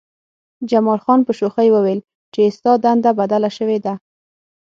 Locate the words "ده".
3.85-3.93